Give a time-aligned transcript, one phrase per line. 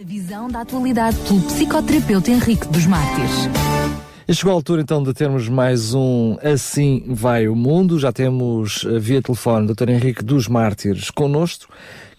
[0.00, 3.50] A visão da atualidade pelo psicoterapeuta Henrique dos Mártires.
[4.32, 7.98] Chegou a altura então de termos mais um Assim Vai o Mundo.
[7.98, 9.90] Já temos eh, via telefone o Dr.
[9.90, 11.70] Henrique dos Mártires connosco,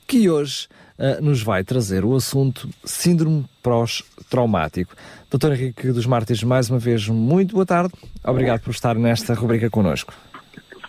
[0.08, 0.68] que hoje
[1.00, 4.94] uh, nos vai trazer o assunto Síndrome Pós-Traumático.
[5.32, 5.54] Dr.
[5.54, 7.96] Henrique dos Mártires, mais uma vez, muito boa tarde.
[8.24, 10.14] Obrigado por estar nesta rubrica connosco.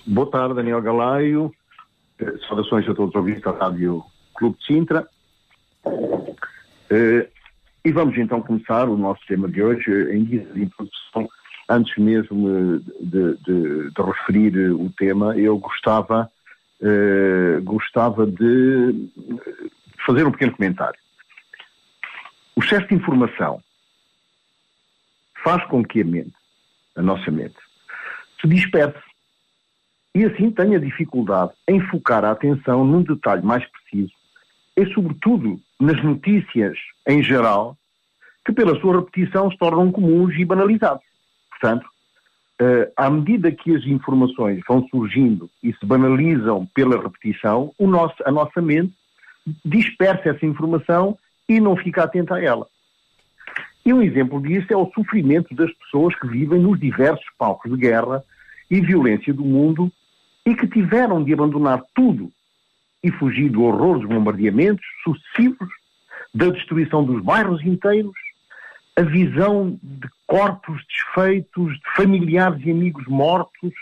[0.07, 1.55] Boa tarde, Daniel Galaio.
[2.19, 4.05] Eh, saudações a todos os ouvintes da Rádio
[4.35, 5.09] Clube de Sintra.
[6.93, 7.27] Uh,
[7.83, 11.27] e vamos então começar o nosso tema de hoje em guisa de introdução.
[11.67, 16.31] Antes mesmo de, de, de referir o tema, eu gostava,
[17.65, 19.09] gostava de
[20.05, 20.99] fazer um pequeno comentário.
[22.55, 23.63] O excesso de informação
[25.43, 26.35] faz com que a mente,
[26.95, 27.57] a nossa mente,
[28.41, 29.03] se disperse
[30.15, 34.13] e assim tenha dificuldade em focar a atenção num detalhe mais preciso
[34.77, 36.79] e, sobretudo, nas notícias
[37.09, 37.77] em geral,
[38.47, 41.05] que pela sua repetição se tornam comuns e banalizados.
[41.51, 48.15] Portanto, uh, à medida que as informações vão surgindo e se banalizam pela repetição, nosso,
[48.25, 48.95] a nossa mente
[49.65, 52.69] dispersa essa informação e não fica atenta a ela.
[53.85, 57.77] E um exemplo disso é o sofrimento das pessoas que vivem nos diversos palcos de
[57.77, 58.23] guerra
[58.71, 59.91] e violência do mundo
[60.47, 62.33] e que tiveram de abandonar tudo
[63.03, 65.69] e fugir do horror dos bombardeamentos sucessivos,
[66.35, 68.15] da destruição dos bairros inteiros,
[68.97, 73.73] a visão de corpos desfeitos, de familiares e amigos mortos,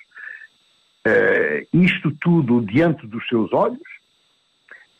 [1.06, 3.78] uh, isto tudo diante dos seus olhos,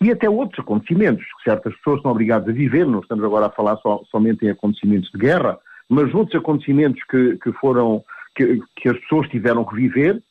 [0.03, 3.51] e até outros acontecimentos que certas pessoas são obrigadas a viver, não estamos agora a
[3.51, 3.79] falar
[4.11, 8.03] somente em acontecimentos de guerra, mas outros acontecimentos que, que foram,
[8.35, 10.23] que, que as pessoas tiveram que viver,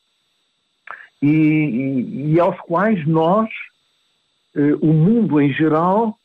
[1.22, 3.50] e, e, e aos quais nós,
[4.82, 6.18] o mundo em geral,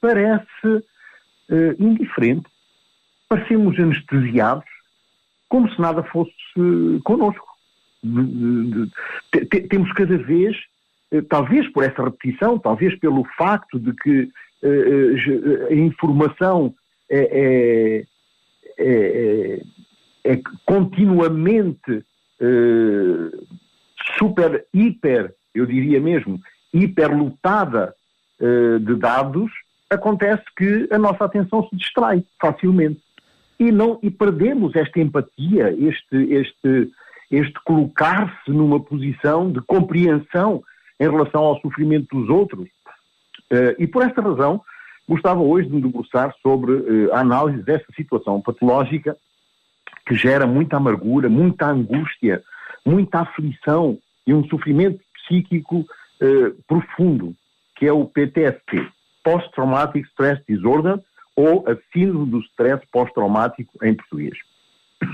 [0.00, 0.82] parece uh,
[1.78, 2.46] indiferente.
[3.28, 4.68] Parecemos anestesiados,
[5.48, 7.46] como se nada fosse uh, connosco.
[9.70, 10.56] Temos cada vez,
[11.28, 14.28] talvez por essa repetição, talvez pelo facto de que
[15.70, 16.74] a informação
[17.08, 18.04] é, é,
[18.78, 19.62] é,
[20.24, 22.04] é continuamente
[24.18, 26.40] super, hiper, eu diria mesmo,
[26.72, 27.94] hiperlotada
[28.40, 29.50] uh, de dados,
[29.90, 33.00] acontece que a nossa atenção se distrai facilmente.
[33.58, 36.90] E, não, e perdemos esta empatia, este, este,
[37.30, 40.62] este colocar-se numa posição de compreensão
[40.98, 42.68] em relação ao sofrimento dos outros.
[43.50, 44.62] Uh, e por esta razão,
[45.08, 49.16] gostava hoje de me debruçar sobre uh, a análise desta situação patológica
[50.06, 52.42] que gera muita amargura, muita angústia,
[52.84, 55.84] muita aflição e um sofrimento psíquico
[56.22, 57.34] uh, profundo,
[57.76, 58.88] que é o PTSD,
[59.24, 61.00] Post-Traumatic Stress Disorder,
[61.34, 64.36] ou a síndrome do stress pós-traumático em português.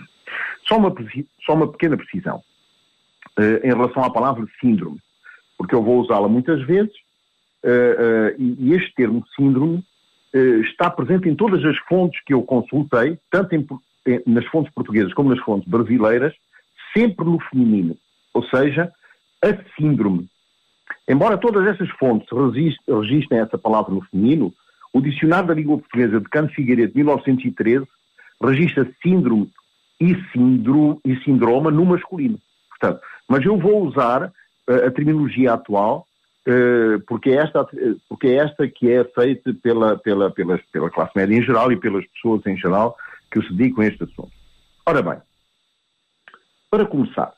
[0.66, 0.94] Só uma,
[1.46, 2.42] só uma pequena precisão
[3.38, 5.00] uh, em relação à palavra síndrome,
[5.56, 6.92] porque eu vou usá-la muitas vezes,
[7.64, 9.82] uh, e, este termo síndrome
[10.62, 13.66] está presente em todas as fontes que eu consultei, tanto em,
[14.26, 16.34] nas fontes portuguesas como nas fontes brasileiras,
[16.94, 17.96] sempre no feminino.
[18.34, 18.92] Ou seja,
[19.42, 20.28] a síndrome.
[21.08, 22.28] Embora todas essas fontes
[22.86, 24.52] registrem essa palavra no feminino,
[24.92, 27.86] o Dicionário da Língua Portuguesa de Canto Figueiredo, de 1913,
[28.42, 29.50] registra síndrome
[29.98, 32.38] e, síndrome e sindroma no masculino.
[32.68, 36.06] Portanto, mas eu vou usar uh, a terminologia atual,
[36.46, 37.66] uh, porque, é esta,
[38.08, 41.76] porque é esta que é aceita pela, pela, pela, pela classe média em geral e
[41.76, 42.96] pelas pessoas em geral
[43.30, 44.32] que se dedicam a este assunto.
[44.86, 45.18] Ora bem,
[46.70, 47.32] para começar,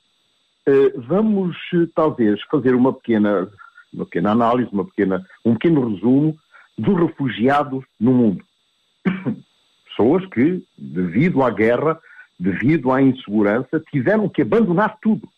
[0.97, 3.49] vamos eh, talvez fazer uma pequena,
[3.93, 6.37] uma pequena análise, uma pequena, um pequeno resumo
[6.77, 8.45] dos refugiados no mundo.
[9.89, 11.99] Pessoas que, devido à guerra,
[12.39, 15.29] devido à insegurança, tiveram que abandonar tudo.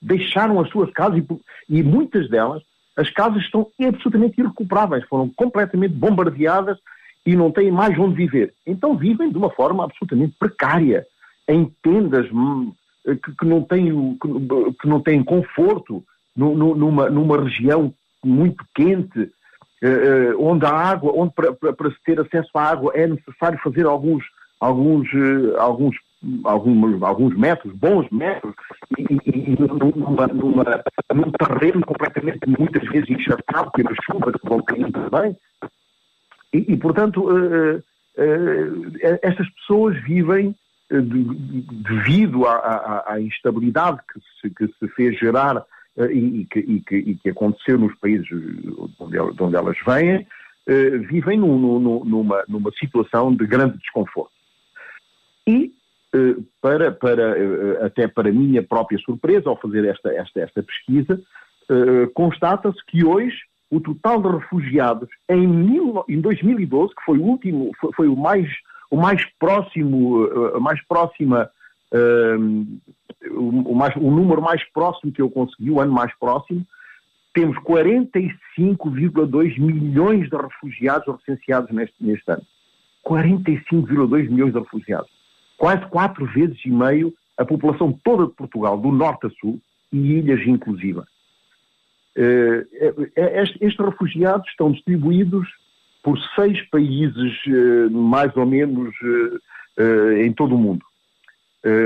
[0.00, 2.62] Deixaram as suas casas e, e muitas delas,
[2.96, 6.78] as casas estão absolutamente irrecuperáveis, foram completamente bombardeadas
[7.24, 8.54] e não têm mais onde viver.
[8.66, 11.06] Então vivem de uma forma absolutamente precária,
[11.46, 12.77] em tendas hum, eh,
[13.16, 16.04] que, que, não têm, que, que, não têm conforto
[16.36, 17.92] numa, numa região
[18.24, 19.30] muito quente,
[19.82, 23.58] eh, eh, onde a água, onde para, para, se ter acesso à água é necessário
[23.62, 24.24] fazer alguns,
[24.60, 25.08] alguns,
[25.56, 25.96] alguns,
[26.44, 28.54] alguns, alguns metros, bons metros,
[28.98, 30.64] e, e, numa, numa,
[31.14, 35.36] num terreno completamente, muitas vezes, encharcado pelas chuvas que vão caindo também.
[36.52, 40.54] E, e portanto, uh, uh, estas pessoas vivem
[40.90, 46.58] devido à, à, à, instabilidade que se, que se fez gerar uh, e, e, que,
[46.60, 48.26] e, que, e, que, aconteceu nos países
[48.98, 50.26] onde, onde elas vêm,
[51.08, 54.32] vivem num, num, numa, numa situação de grande desconforto.
[55.46, 55.72] E,
[56.60, 61.18] para, para, até para minha própria surpresa, ao fazer esta, esta, esta pesquisa,
[62.14, 63.38] constata-se que hoje
[63.70, 68.16] o total de refugiados em, mil, em 2012, que foi o último, foi, foi o
[68.16, 68.48] mais
[68.90, 70.24] o mais próximo,
[70.54, 71.50] a mais próxima,
[73.30, 76.66] o, mais, o número mais próximo que eu consegui, o ano mais próximo,
[77.34, 82.42] temos 45,2 milhões de refugiados recenseados neste, neste ano.
[83.04, 85.10] 45,2 milhões de refugiados.
[85.56, 89.60] Quase quatro vezes e meio a população toda de Portugal, do norte a sul,
[89.92, 91.06] e ilhas inclusiva.
[92.16, 92.66] Uh,
[93.16, 95.48] estes refugiados estão distribuídos
[96.02, 100.84] por seis países, uh, mais ou menos, uh, em todo o mundo.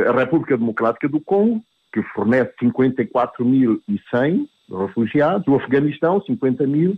[0.08, 1.62] a República Democrática do Congo,
[1.92, 6.96] que fornece 54.100 refugiados, o Afeganistão, 50 mil,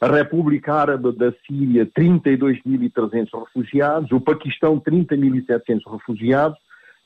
[0.00, 6.58] a República Árabe da Síria, 32.300 refugiados, o Paquistão, 30.700 refugiados,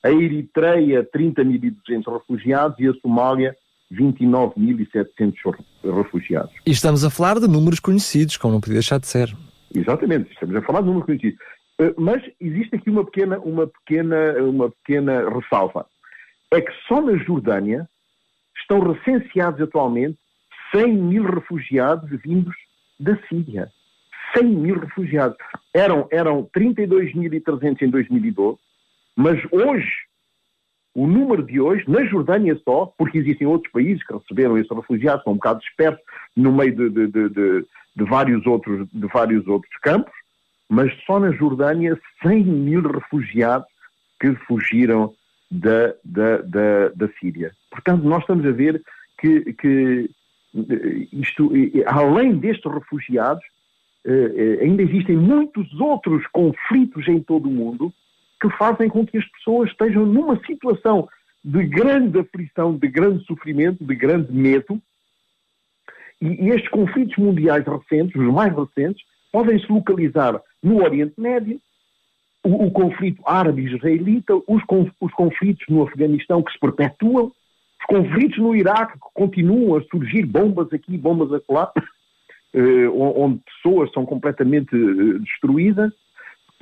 [0.02, 3.56] a Eritreia, 30.200 refugiados e a Somália,
[3.92, 5.54] 29.700
[5.84, 6.52] refugiados.
[6.66, 9.34] E estamos a falar de números conhecidos, como não podia deixar de ser.
[9.74, 11.38] Exatamente, estamos a falar de números conhecidos.
[11.80, 15.86] Eh, mas existe aqui uma pequena, uma pequena, uma pequena ressalva.
[16.50, 17.88] É que só na Jordânia
[18.56, 20.18] estão recenseados atualmente
[20.74, 22.54] 100 mil refugiados vindos
[22.98, 23.70] da Síria.
[24.36, 25.36] 100 mil refugiados.
[25.74, 28.58] Eram, eram 32.300 em 2012,
[29.16, 29.90] mas hoje,
[30.98, 35.22] o número de hoje, na Jordânia só, porque existem outros países que receberam esses refugiados,
[35.22, 36.02] são um bocado dispersos
[36.36, 37.64] no meio de, de, de,
[37.94, 40.12] de, vários, outros, de vários outros campos,
[40.68, 43.68] mas só na Jordânia 100 mil refugiados
[44.20, 45.14] que fugiram
[45.48, 47.52] da, da, da, da Síria.
[47.70, 48.82] Portanto, nós estamos a ver
[49.20, 50.10] que, que
[51.12, 51.52] isto,
[51.86, 53.44] além destes refugiados,
[54.04, 57.94] eh, eh, ainda existem muitos outros conflitos em todo o mundo
[58.40, 61.08] que fazem com que as pessoas estejam numa situação
[61.44, 64.80] de grande aflição, de grande sofrimento, de grande medo.
[66.20, 69.02] E, estes conflitos mundiais recentes, os mais recentes,
[69.32, 71.60] podem se localizar no Oriente Médio,
[72.44, 74.62] o, o conflito árabe-israelita, os,
[75.00, 77.26] os conflitos no Afeganistão que se perpetuam,
[77.80, 81.70] os conflitos no Iraque que continuam a surgir, bombas aqui, bombas acolá,
[82.54, 85.92] eh, onde pessoas são completamente eh, destruídas,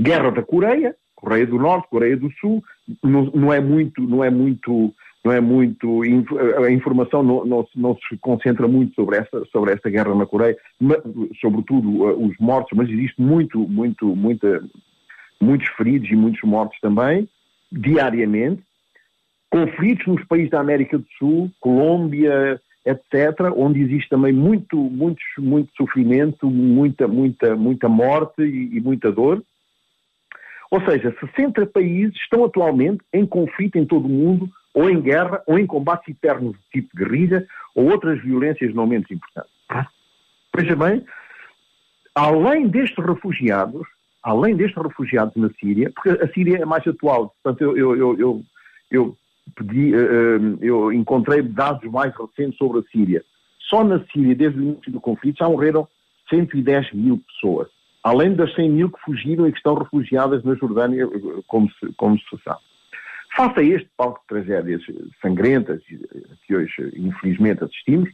[0.01, 2.63] guerra da Coreia, Coreia do Norte, Coreia do Sul,
[3.03, 6.03] não, não é muito, não é muito, não é muito,
[6.63, 10.99] a informação não, não, não, se concentra muito sobre essa, sobre guerra na Coreia, mas,
[11.41, 14.63] sobretudo eh, os mortos, mas existe muito, muito, muita,
[15.41, 17.29] muitos feridos e muitos mortos também,
[17.73, 18.63] diariamente.
[19.51, 25.73] Conflitos nos países da América do Sul, Colômbia, etc., onde existe também muito, muito, muito
[25.77, 29.43] sofrimento, muita, muita, muita morte e, e muita dor.
[30.71, 35.43] Ou seja, 60 países estão atualmente em conflito em todo o mundo, ou em guerra,
[35.47, 39.53] ou em combates internos de tipo guerrilha, ou outras violências não menos importantes.
[40.55, 41.05] Veja bem,
[42.15, 43.87] além destes refugiados,
[44.23, 48.19] além destes refugiados na Síria, porque a Síria é mais atual, portanto eu, eu, eu,
[48.19, 48.43] eu,
[48.91, 49.17] eu
[49.55, 53.23] pedi, eh, eh, eu encontrei dados mais recentes sobre a Síria.
[53.61, 55.87] Só na Síria, desde o início do conflito, já morreram
[56.29, 57.69] 110 mil pessoas,
[58.07, 61.09] além das 100 mil que fugiram e que estão refugiadas na Jordânia,
[61.49, 62.61] como se, como se sabe.
[63.37, 64.83] Face a este palco de tragédias
[65.21, 65.83] sangrentas
[66.47, 68.09] que hoje, infelizmente, assistimos,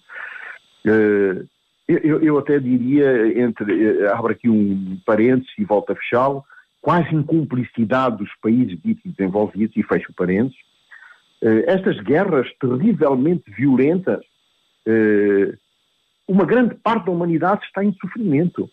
[0.86, 1.44] eh,
[1.86, 6.42] eu, eu até diria, entre, eh, abro aqui um parênteses e volto a fechá-lo,
[6.80, 10.58] quase incumplicidade dos países ditos desenvolvidos, e fecho parênteses,
[11.42, 14.24] eh, estas guerras terrivelmente violentas,
[16.26, 18.70] uma grande parte da humanidade está em sofrimento.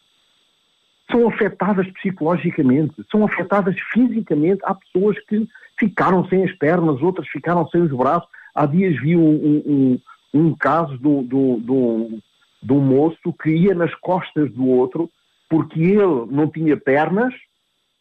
[1.12, 4.62] São afetadas psicologicamente, são afetadas fisicamente.
[4.64, 5.48] Há pessoas que
[5.78, 8.30] ficaram sem as pernas, outras ficaram sem os braços.
[8.54, 10.00] Há dias vi um, um,
[10.34, 12.22] um caso de, de, de,
[12.64, 15.10] de um moço que ia nas costas do outro
[15.50, 17.34] porque ele não tinha pernas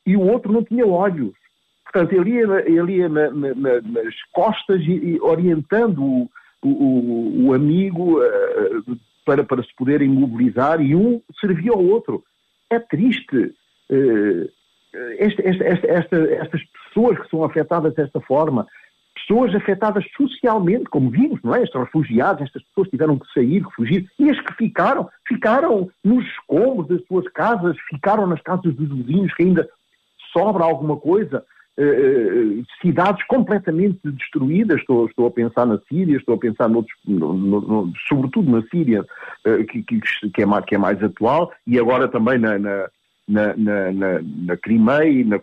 [0.07, 1.33] e o outro não tinha olhos.
[1.85, 6.29] Portanto, ele ia, ele ia na, na, nas costas e, e orientando o,
[6.62, 12.23] o, o amigo uh, para, para se poderem mobilizar e um servia ao outro.
[12.70, 13.54] É triste.
[15.18, 18.66] Esta, esta, estas pessoas que são afetadas desta forma,
[19.14, 21.62] pessoas afetadas socialmente, como vimos, não é?
[21.62, 26.25] Estes refugiados, estas pessoas tiveram que sair, que fugir, e as que ficaram, ficaram nos
[26.26, 29.68] escombros das suas casas, ficaram nas casas dos vizinhos, que ainda
[30.32, 31.44] sobra alguma coisa.
[31.78, 34.80] Uh, cidades completamente destruídas.
[34.80, 38.62] Estou, estou a pensar na Síria, estou a pensar noutros, no, no, no, sobretudo na
[38.68, 40.00] Síria, uh, que, que,
[40.35, 42.88] que, é mais, que é mais atual, e agora também na, na,
[43.28, 45.38] na, na, na Crimeia e na,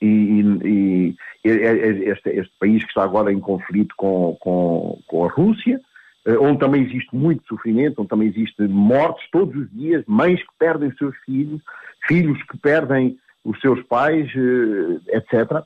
[0.00, 5.80] e, e, este, este, país que está agora em conflito com, com, com a Rússia,
[6.26, 10.52] eh, onde também existe muito sofrimento, onde também existe mortes todos os dias, mães que
[10.58, 11.60] perdem seus filhos,
[12.06, 15.62] filhos que perdem os seus pais, eh, etc.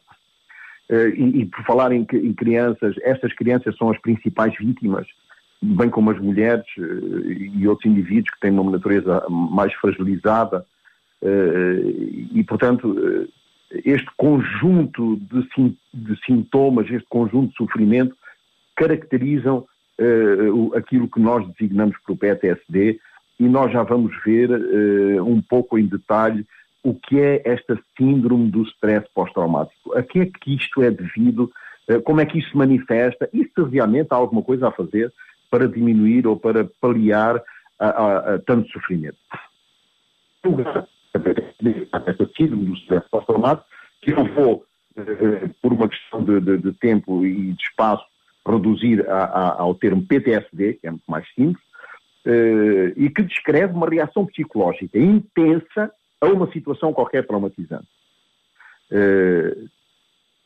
[0.88, 5.06] Eh, e, e por falar em, em, crianças, estas crianças são as principais vítimas,
[5.62, 10.64] bem como as mulheres e outros indivíduos que têm uma natureza mais fragilizada.
[12.32, 12.96] E, portanto,
[13.84, 18.14] este conjunto de, de sintomas, este conjunto de sofrimento,
[18.76, 19.66] caracterizam
[20.76, 23.00] aquilo que nós designamos o PTSD
[23.38, 26.44] e nós já vamos ver uh, um pouco em detalhe
[26.82, 29.96] o que é esta síndrome do stress pós-traumático.
[29.96, 31.50] A que é que isto é devido,
[31.88, 35.12] uh, como é que isto se manifesta e se realmente há alguma coisa a fazer
[35.50, 37.42] para diminuir ou para paliar
[37.78, 39.18] a, a, a tanto sofrimento.
[42.06, 43.66] Esta síndrome do stress pós-traumático,
[44.02, 44.64] que eu vou,
[45.62, 48.04] por uma questão de, de, de tempo e de espaço,
[48.46, 51.62] reduzir a, ao termo PTSD, que é muito mais simples,
[52.26, 57.86] uh, e que descreve uma reação psicológica intensa a uma situação qualquer traumatizante.
[58.90, 59.68] Uh,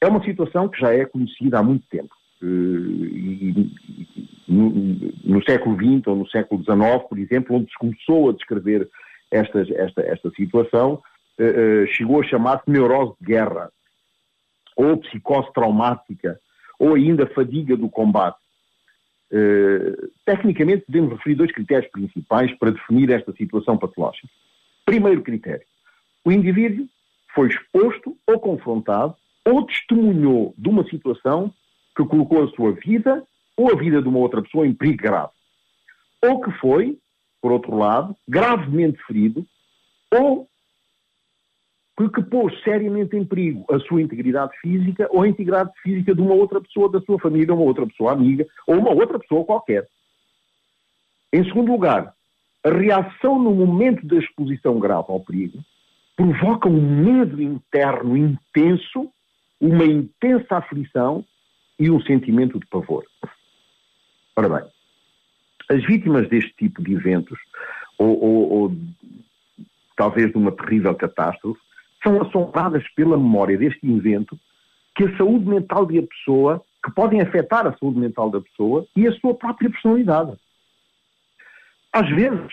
[0.00, 2.14] é uma situação que já é conhecida há muito tempo.
[2.43, 3.73] Uh, e,
[4.49, 8.88] no, século XX ou no século XIX, por exemplo, onde se começou a descrever
[9.31, 11.02] estas, esta, esta situação,
[11.97, 13.71] chegou a chamar-se neurose de guerra
[14.76, 16.38] ou psicose traumática,
[16.79, 18.37] ou ainda fadiga do combate.
[20.26, 24.29] Tecnicamente, podemos referir dois critérios principais para definir esta situação patológica.
[24.85, 25.67] Primeiro critério:
[26.25, 26.87] o indivíduo
[27.35, 31.53] foi exposto ou confrontado ou testemunhou de uma situação
[31.97, 35.33] que colocou a sua vida ou a vida de uma outra pessoa em perigo grave.
[36.23, 36.99] Ou que foi,
[37.41, 39.45] por outro lado, gravemente ferido
[40.11, 40.49] ou
[42.15, 46.35] que pôs seriamente em perigo a sua integridade física ou a integridade física de uma
[46.35, 49.87] outra pessoa da sua família, uma outra pessoa amiga ou uma outra pessoa qualquer.
[51.33, 52.12] Em segundo lugar,
[52.64, 55.59] a reação no momento da exposição grave ao perigo
[56.16, 59.11] provoca um medo interno intenso,
[59.61, 61.25] uma intensa aflição
[61.78, 63.04] e um sentimento de pavor.
[64.37, 64.71] Ora bem,
[65.71, 67.38] as vítimas deste tipo de eventos,
[67.99, 68.76] ou, ou, ou
[69.97, 71.61] talvez de uma terrível catástrofe,
[72.02, 74.38] são assombradas pela memória deste evento
[74.95, 78.87] que a saúde mental de a pessoa, que podem afetar a saúde mental da pessoa
[78.95, 80.33] e a sua própria personalidade.
[81.92, 82.52] Às vezes,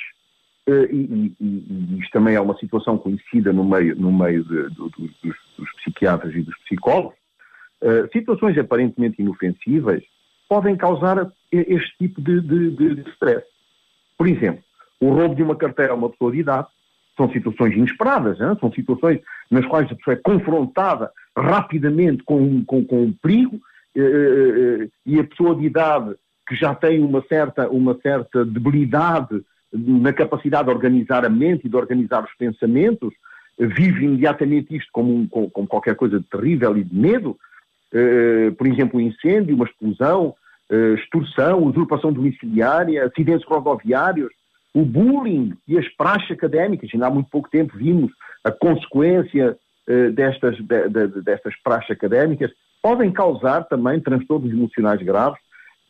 [0.67, 4.69] eh, e, e, e isto também é uma situação conhecida no meio, no meio de,
[4.69, 7.15] de, de, dos, dos, psiquiatras e dos psicólogos,
[7.81, 10.03] uh, situações aparentemente inofensivas
[10.47, 13.45] podem causar este tipo de, de stress.
[14.17, 14.63] Por exemplo,
[14.99, 16.67] o roubo de uma carteira a uma pessoa de idade
[17.15, 19.19] são situações inesperadas, são situações
[19.51, 23.59] nas quais a pessoa é confrontada rapidamente com, com, com um perigo
[23.95, 26.15] eh, eh, eh, e a pessoa de idade
[26.49, 29.39] que já tem uma certa, uma certa debilidade
[29.71, 33.13] na capacidade de organizar a mente e de organizar os pensamentos,
[33.55, 37.37] vive imediatamente isto como, um, como, qualquer coisa de terrível e de medo.
[38.57, 40.33] por exemplo, um incêndio, uma explosão,
[40.97, 44.31] extorsão, usurpação domiciliária, acidentes rodoviários,
[44.73, 48.11] o bullying e as praxes académicas, ainda há muito pouco tempo vimos
[48.43, 49.55] a consequência
[49.87, 52.51] uh, destas, de, de, destas praxes académicas,
[52.81, 55.39] podem causar também transtornos emocionais graves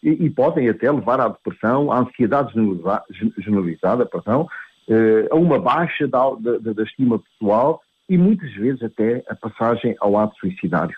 [0.02, 2.54] e, e, podem até levar à depressão, à ansiedade
[3.38, 4.48] generalizada, perdão,
[4.88, 9.96] uh, a uma baixa da, da, da estima pessoal e muitas vezes até a passagem
[10.00, 10.96] ao ato suicidário.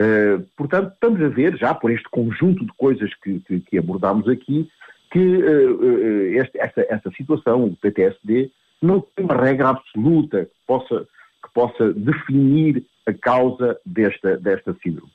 [0.00, 4.28] Uh, portanto, estamos a ver, já por este conjunto de coisas que, que, que abordámos
[4.28, 4.68] aqui,
[5.10, 8.50] que uh, este, esta, esta situação, o PTSD,
[8.82, 11.06] não tem uma regra absoluta que possa,
[11.42, 15.10] que possa definir a causa desta, desta síndrome.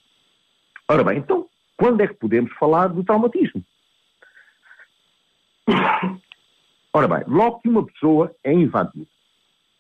[0.89, 1.45] Ora bem, então,
[1.81, 3.63] quando é que podemos falar do traumatismo?
[6.93, 9.07] Ora bem, logo que uma pessoa é invadida,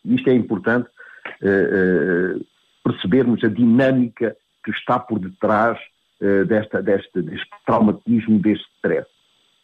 [0.05, 0.89] isto é importante
[1.43, 2.45] uh, uh,
[2.83, 5.77] percebermos a dinâmica que está por detrás
[6.21, 9.07] uh, desta, deste, deste traumatismo, deste stress.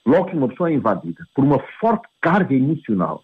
[0.05, 3.23] Logo que uma pessoa é invadida por uma forte carga emocional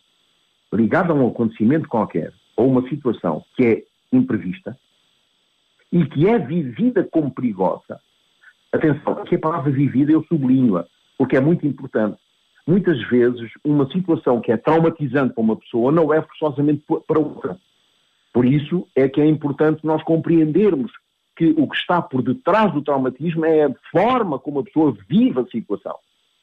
[0.73, 4.75] ligada a um acontecimento qualquer ou uma situação que é imprevista
[5.91, 8.01] e que é vivida como perigosa,
[8.73, 10.85] atenção, que a palavra vivida eu sublinho-a,
[11.17, 12.17] porque é muito importante.
[12.65, 17.57] Muitas vezes, uma situação que é traumatizante para uma pessoa não é forçosamente para outra.
[18.31, 20.91] Por isso é que é importante nós compreendermos
[21.35, 25.39] que o que está por detrás do traumatismo é a forma como a pessoa vive
[25.39, 25.95] a situação.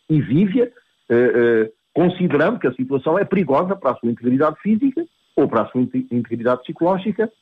[0.08, 5.04] E vive-a uh, uh, considerando que a situação é perigosa para a sua integridade física
[5.36, 7.32] ou para a sua integridade psicológica,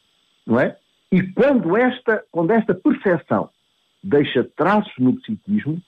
[0.47, 0.77] não é?
[1.11, 3.51] E quando esta, quando esta percepção
[4.09, 5.81] deixa traços no psiquismo,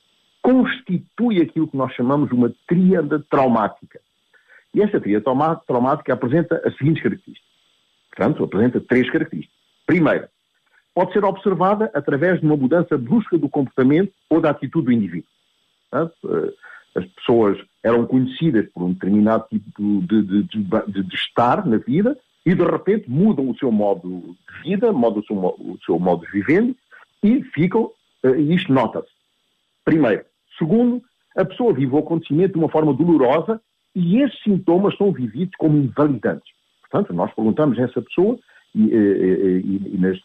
[0.43, 4.00] constitui aquilo que nós chamamos uma tríade traumática.
[4.75, 5.25] E esta tríade
[5.67, 7.50] traumática apresenta as seguintes características.
[8.15, 9.59] Portanto, apresenta três características.
[9.87, 10.29] Primeiro,
[10.95, 15.29] pode ser observada através de uma mudança brusca do comportamento ou da atitude do indivíduo.
[15.91, 21.67] Portanto, eh, as pessoas eram conhecidas por um determinado tipo de, de, de, de, estar
[21.67, 25.79] na vida e de repente mudam o seu modo de vida, mudam o seu, o
[25.85, 26.77] seu modo de vivendo
[27.23, 27.91] e ficam,
[28.25, 29.11] uh, isto nota-se.
[29.85, 30.25] Primeiro.
[30.59, 31.03] Segundo,
[31.37, 33.61] a pessoa vive o acontecimento de uma forma dolorosa
[33.95, 36.50] e esses sintomas são vividos como invalidantes.
[36.83, 38.39] Portanto, nós perguntamos a essa pessoa
[38.75, 40.19] e, e, e, e nas,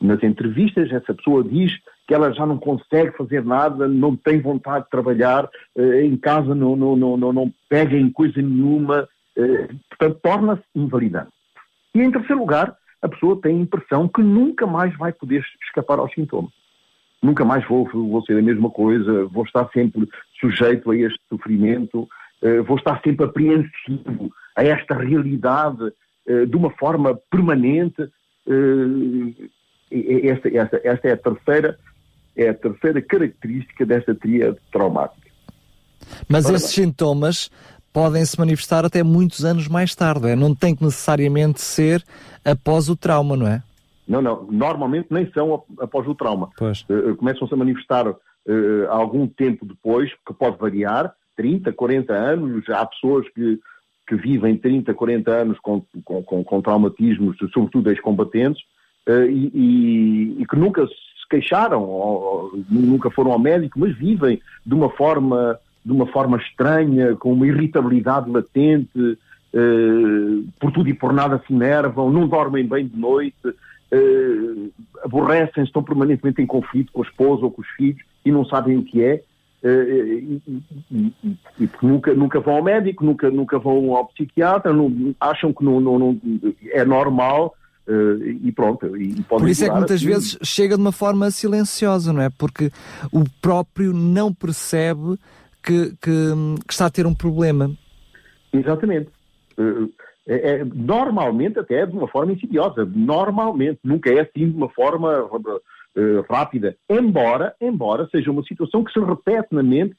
[0.00, 1.72] nas entrevistas, essa pessoa diz
[2.06, 6.54] que ela já não consegue fazer nada, não tem vontade de trabalhar, eh, em casa
[6.54, 11.30] não, não, não, não, não pega em coisa nenhuma, eh, portanto, torna-se invalidante.
[11.94, 15.98] E em terceiro lugar, a pessoa tem a impressão que nunca mais vai poder escapar
[15.98, 16.52] aos sintomas.
[17.24, 20.08] Nunca mais vou, vou ser a mesma coisa, vou estar sempre
[20.40, 22.08] sujeito a este sofrimento,
[22.42, 25.92] eh, vou estar sempre apreensivo a esta realidade
[26.48, 28.08] de uma forma permanente
[29.90, 31.78] esta, esta, esta é a terceira
[32.36, 35.30] é a terceira característica desta tríade traumática.
[36.28, 36.86] Mas Ora esses bem.
[36.86, 37.50] sintomas
[37.92, 40.36] podem se manifestar até muitos anos mais tarde, é?
[40.36, 42.04] não tem que necessariamente ser
[42.44, 43.62] após o trauma, não é?
[44.06, 44.46] Não, não.
[44.50, 46.50] Normalmente nem são após o trauma.
[46.88, 48.16] Uh, Começam-se a manifestar uh,
[48.88, 52.68] algum tempo depois, que pode variar, 30, 40 anos.
[52.68, 53.58] Há pessoas que,
[54.06, 58.62] que vivem 30, 40 anos com, com, com, com traumatismos, sobretudo ex-combatentes,
[59.08, 63.96] uh, e, e, e, que nunca se queixaram, ou, ou, nunca foram ao médico, mas
[63.96, 69.18] vivem de uma forma, de uma forma estranha, com uma irritabilidade latente,
[70.58, 73.54] por tudo e por nada se enervam, não dormem bem de noite,
[73.94, 74.72] uh,
[75.02, 78.76] aborrecem, estão permanentemente em conflito com a esposa ou com os filhos e não sabem
[78.76, 79.22] o que é.
[79.62, 84.72] Uh, e, e, e, e, nunca, nunca vão ao médico, nunca, nunca vão ao psiquiatra,
[84.72, 86.20] não, acham que não, não, não
[86.72, 87.54] é normal
[87.86, 88.96] Uh, e pronto.
[88.96, 90.06] E Por isso é que muitas assim.
[90.06, 92.30] vezes chega de uma forma silenciosa, não é?
[92.30, 92.70] Porque
[93.12, 95.18] o próprio não percebe
[95.62, 96.32] que, que,
[96.66, 97.70] que está a ter um problema.
[98.54, 99.10] Exatamente.
[99.58, 99.92] Uh,
[100.26, 102.84] é, é, normalmente até é de uma forma insidiosa.
[102.84, 103.80] Normalmente.
[103.84, 106.76] Nunca é assim de uma forma uh, rápida.
[106.88, 109.94] Embora, embora seja uma situação que se repete na mente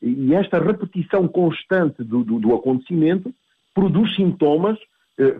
[0.00, 3.34] e esta repetição constante do, do, do acontecimento
[3.74, 4.78] produz sintomas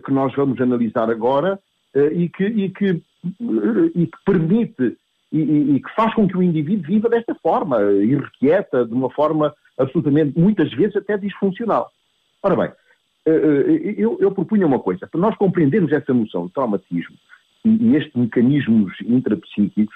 [0.05, 1.57] que nós vamos analisar agora
[2.11, 3.01] e que, e que,
[3.95, 4.95] e que permite
[5.33, 9.53] e, e, que faz com que o indivíduo viva desta forma, irrequieta, de uma forma
[9.77, 11.91] absolutamente, muitas vezes até disfuncional.
[12.43, 12.71] Ora bem,
[13.25, 17.15] eu, eu propunha uma coisa, para nós compreendermos essa noção de traumatismo
[17.63, 19.95] e, estes mecanismos intrapsíquicos,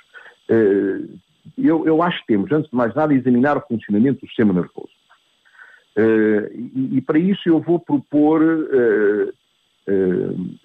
[1.58, 4.92] eu, eu acho que temos, antes de mais nada, examinar o funcionamento do sistema nervoso.
[6.74, 8.42] e, para isso eu vou propor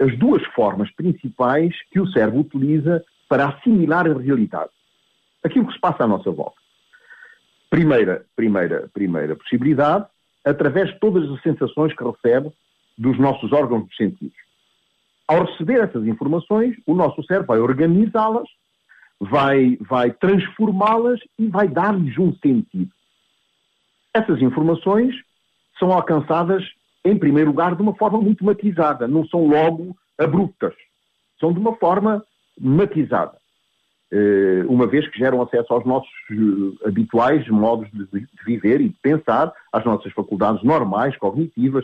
[0.01, 4.71] as duas formas principais que o cérebro utiliza para assimilar a realidade.
[5.43, 6.61] Aquilo que se passa à nossa volta.
[7.71, 10.07] Primeira, primeira, primeira possibilidade,
[10.45, 12.51] através de todas as sensações que recebe
[12.99, 14.37] dos nossos órgãos dos sentidos.
[15.27, 18.49] Ao receber essas informações, o nosso cérebro vai organizá-las,
[19.21, 22.91] vai, vai transformá-las e vai dar-lhes um sentido.
[24.13, 25.15] Essas informações
[25.79, 26.65] são alcançadas
[27.05, 30.75] em primeiro lugar, de uma forma muito matizada, não são logo abruptas,
[31.41, 32.25] são de uma forma
[32.61, 33.42] matizada.
[34.15, 38.97] Eh, uma vez que geram acesso aos nossos eh, habituais modos de viver e de
[39.01, 41.83] pensar, às nossas faculdades normais, cognitivas,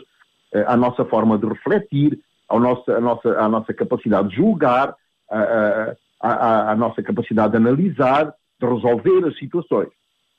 [0.53, 4.95] eh, à nossa forma de refletir, à nossa, à nossa, capacidade de julgar,
[5.27, 9.89] à, à, à nossa capacidade de analisar, de resolver as situações.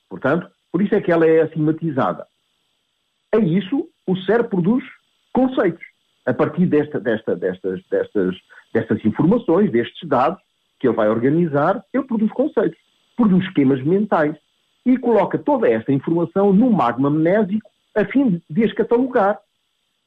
[0.08, 2.24] Portanto, por isso é que ela é assim matizada.
[3.34, 4.84] A isso o cérebro produz
[5.32, 5.84] conceitos.
[6.24, 8.36] A partir desta, desta, destas, destas,
[8.72, 10.40] destas informações, destes dados
[10.80, 12.78] que ele vai organizar, ele produz conceitos,
[13.16, 14.34] produz esquemas mentais
[14.84, 19.38] e coloca toda esta informação num magma amnésico a fim de as catalogar,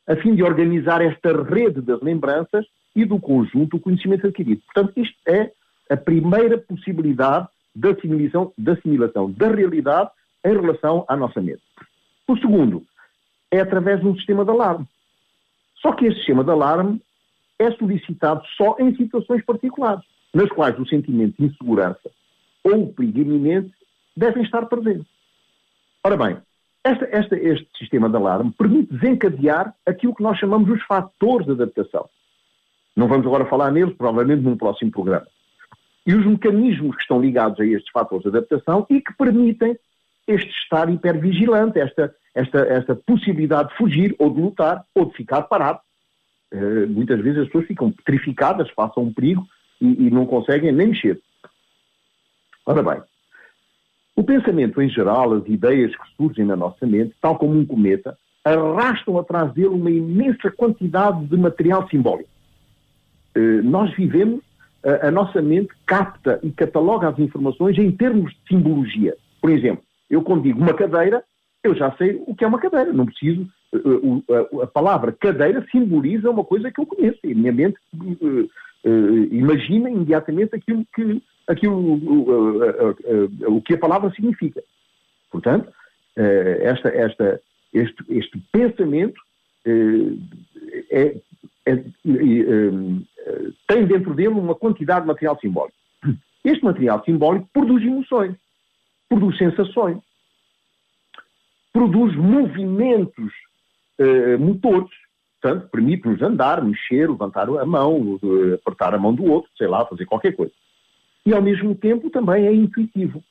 [0.08, 4.62] a fim de organizar esta rede das lembranças e do conjunto do conhecimento adquirido.
[4.66, 5.52] Portanto, isto é
[5.90, 10.10] a primeira possibilidade de assimilação, de assimilação da realidade
[10.46, 11.62] em relação à nossa mente.
[12.28, 12.84] O segundo,
[13.52, 14.88] é através de um sistema de alarme.
[15.82, 17.00] Só que este sistema de alarme
[17.60, 22.12] é solicitado só em situações particulares, nas quais o sentimento de insegurança
[22.64, 23.72] ou o perigo iminente
[24.16, 25.08] devem estar presentes.
[26.04, 26.38] Ora bem,
[26.84, 31.54] esta, esta, este sistema de alarme permite desencadear aquilo que nós chamamos os fatores de
[31.54, 32.10] adaptação.
[32.96, 35.28] Não vamos agora falar neles, provavelmente num próximo programa.
[36.06, 39.78] E os mecanismos que estão ligados a estes fatores de adaptação e que permitem
[40.28, 45.44] este estar hipervigilante, esta, esta, esta possibilidade de fugir ou de lutar ou de ficar
[45.44, 45.80] parado.
[46.54, 49.48] Uh, muitas vezes as pessoas ficam petrificadas, passam um perigo
[49.84, 51.20] e, e não conseguem nem mexer.
[52.66, 53.02] Ora bem,
[54.16, 58.18] o pensamento em geral, as ideias que surgem na nossa mente, tal como um cometa,
[58.46, 62.30] arrastam atrás dele uma imensa quantidade de material simbólico.
[63.36, 64.42] Uh, nós vivemos,
[65.02, 69.16] a, nossa mente capta e cataloga as informações em termos de simbologia.
[69.42, 71.24] Por exemplo, eu quando digo uma cadeira,
[71.64, 73.48] eu já sei o que é uma cadeira, não preciso.
[74.62, 77.78] A, palavra cadeira simboliza uma coisa que eu conheço e a minha mente
[79.32, 82.00] imagina imediatamente aquilo que, aquilo,
[83.48, 84.62] o que a palavra significa.
[85.32, 85.72] Portanto,
[86.16, 87.42] esta, esta,
[87.74, 89.20] este, este pensamento
[90.92, 91.16] é,
[91.66, 91.84] é, é,
[93.68, 95.78] tem dentro dele uma quantidade de material simbólico.
[96.44, 98.36] Este material simbólico produz emoções
[99.14, 99.98] produz sensações,
[101.72, 103.32] produz movimentos
[104.40, 104.92] motores,
[105.44, 108.18] portanto, permite-nos andar, mexer, levantar a mão,
[108.56, 110.54] apertar a mão do outro, sei lá, fazer qualquer coisa.
[111.26, 113.22] E, ao mesmo tempo, também é intuitivo.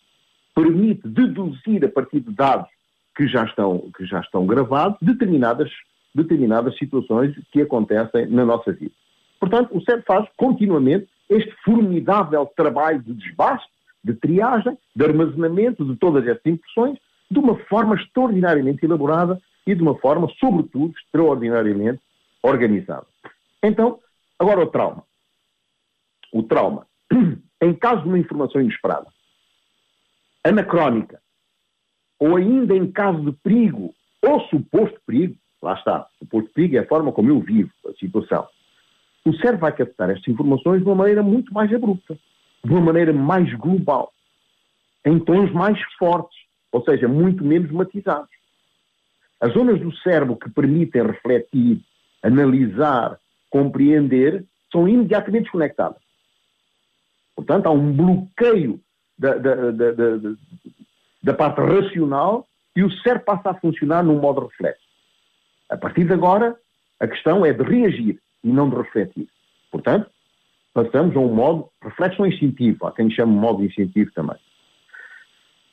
[0.55, 2.69] Permite deduzir, a partir de dados
[3.17, 5.71] que já estão, que já estão gravados, determinadas,
[6.15, 8.93] determinadas situações que acontecem na nossa vida.
[9.41, 13.71] Portanto, o cérebro faz continuamente este formidável trabalho de desbaste
[14.05, 16.99] de triagem, de armazenamento de todas essas impressões,
[17.31, 22.01] de uma forma extraordinariamente elaborada e de uma forma, sobretudo, extraordinariamente
[22.43, 23.07] organizada.
[23.63, 24.01] Então,
[24.39, 25.05] agora o trauma.
[26.33, 26.87] O trauma,
[27.63, 29.07] em caso de uma informação inesperada,
[30.45, 31.21] anacrónica,
[32.19, 36.87] ou ainda em caso de perigo, ou suposto perigo, lá está, suposto perigo é a
[36.87, 38.47] forma como eu vivo a situação,
[39.25, 42.19] o cérebro vai captar estas informações de uma maneira muito mais abrupta
[42.65, 44.13] de uma maneira mais global,
[45.05, 46.39] em tons mais fortes,
[46.71, 48.31] ou seja, muito menos matizados.
[49.43, 51.81] As zonas do cérebro que permitem refletir,
[52.23, 53.19] analisar,
[53.51, 56.01] compreender, são imediatamente desconectadas.
[57.35, 58.81] Portanto, há um bloqueio
[59.19, 59.91] da, da, da,
[61.25, 64.87] da, parte racional e o cérebro passa a funcionar num modo reflexo.
[65.69, 66.57] A partir de agora,
[67.01, 69.29] a questão é de reagir e não de refletir.
[69.73, 70.09] Portanto,
[70.73, 74.37] passamos a um modo reflexão instintivo, há quem chame de modo instintivo também.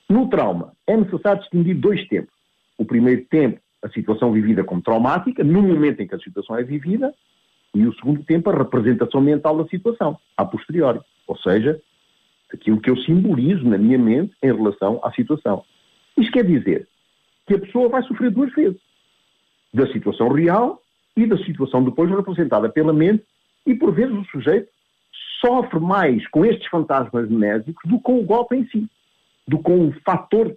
[0.09, 2.38] No trauma, é necessário distinguir dois tempos.
[2.79, 6.63] O primeiro tempo, a situação vivida como traumática, no momento em que a situação é
[6.63, 7.13] vivida,
[7.75, 11.01] e o segundo tempo, a representação mental da situação, a posteriori.
[11.27, 11.79] Ou seja,
[12.51, 15.63] aquilo que eu simbolizo na minha mente em relação à situação.
[16.17, 16.87] Isto quer dizer
[17.45, 18.79] que a pessoa vai sofrer duas vezes.
[19.73, 20.81] Da situação real
[21.17, 23.25] e da situação depois representada pela mente,
[23.65, 24.69] e por vezes o sujeito
[25.41, 28.87] sofre mais com estes fantasmas mnésicos do que com o golpe em si,
[29.45, 30.55] do que com o fator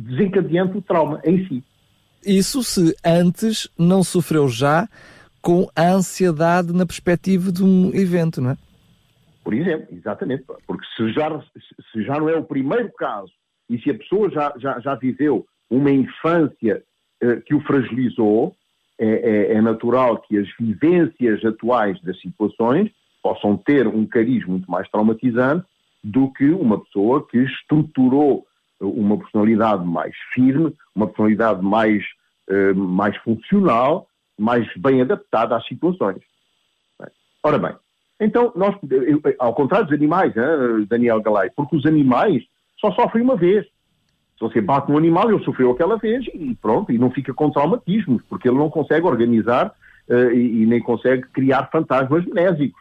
[0.00, 1.64] desencadeante do trauma em si.
[2.24, 4.88] Isso se antes não sofreu já
[5.40, 8.56] com a ansiedade na perspectiva de um evento, não é?
[9.42, 10.44] Por exemplo, exatamente.
[10.66, 11.42] Porque se já,
[11.92, 13.32] se já não é o primeiro caso
[13.68, 16.82] e se a pessoa já, já, já viveu uma infância
[17.22, 18.54] eh, que o fragilizou,
[18.98, 22.90] é, é, é, natural que as vivências atuais das situações
[23.22, 25.64] possam ter um cariz muito mais traumatizante
[26.04, 28.44] do que uma pessoa que estruturou
[28.80, 32.02] uma personalidade mais firme, uma personalidade mais,
[32.48, 34.06] uh, mais funcional,
[34.38, 36.18] mais bem adaptada às situações.
[37.42, 37.74] Ora bem,
[38.20, 38.74] então, nós,
[39.38, 42.42] ao contrário dos animais, hein, Daniel Galay, porque os animais
[42.78, 43.64] só sofrem uma vez.
[43.64, 47.50] Se você bate um animal, ele sofreu aquela vez e pronto, e não fica com
[47.50, 49.72] traumatismos, porque ele não consegue organizar
[50.08, 52.80] uh, e, e, nem consegue criar fantasmas mnésicos.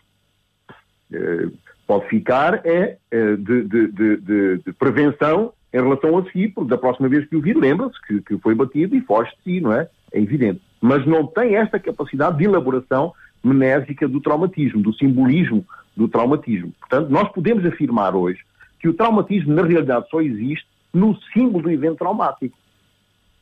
[1.11, 1.47] Eh,
[1.87, 6.77] pode ficar é eh, de, de, de, de, prevenção em relação a si, porque da
[6.77, 9.73] próxima vez que o vir, lembra-se que, que foi batido e foge de si, não
[9.73, 9.87] é?
[10.11, 10.61] É evidente.
[10.81, 16.71] Mas não tem esta capacidade de elaboração mnésica do traumatismo, do simbolismo do traumatismo.
[16.79, 18.39] Portanto, nós podemos afirmar hoje
[18.79, 22.57] que o traumatismo, na realidade, só existe no símbolo do evento traumático.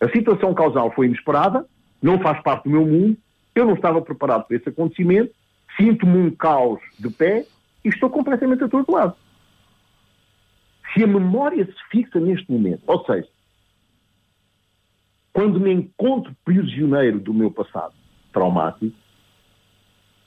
[0.02, 1.66] A situação causal foi inesperada,
[2.02, 3.18] não faz parte do meu mundo,
[3.56, 5.32] eu não estava preparado para esse acontecimento,
[5.76, 7.46] sinto-me um caos de pé
[7.84, 9.16] e estou completamente atordoado.
[10.94, 13.28] Se a memória se fixa neste momento, ou seja,
[15.34, 17.94] quando me encontro prisioneiro do meu passado
[18.34, 18.96] traumático,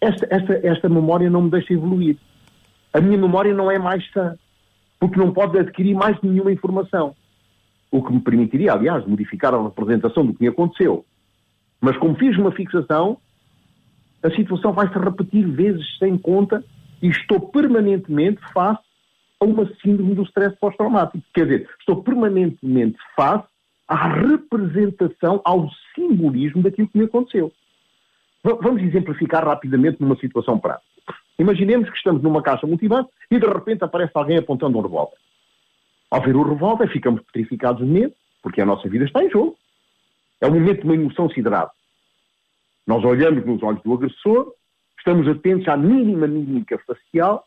[0.00, 2.16] esta, esta, esta memória não me deixa evoluir.
[2.92, 4.36] A minha memória não é mais sã,
[4.98, 7.14] porque não pode adquirir mais nenhuma informação.
[7.90, 11.04] O que me permitiria, aliás, modificar a representação do que me aconteceu.
[11.80, 13.18] Mas como fiz uma fixação,
[14.22, 16.62] a situação vai se repetir vezes sem conta
[17.02, 18.89] e estou permanentemente face
[19.40, 21.24] a uma síndrome do stress pós-traumático.
[21.34, 23.48] Quer dizer, estou permanentemente face
[23.88, 27.50] à representação, ao simbolismo daquilo que me aconteceu.
[28.44, 30.84] Vamos exemplificar rapidamente numa situação prática.
[31.38, 35.16] Imaginemos que estamos numa caixa multibando e de repente aparece alguém apontando um revólver.
[36.10, 39.56] Ao ver o revólver, ficamos petrificados de medo, porque a nossa vida está em jogo.
[40.40, 41.70] É o momento de uma emoção siderada.
[42.86, 44.52] Nós olhamos nos olhos do agressor,
[44.98, 47.46] estamos atentos à mínima mímica facial,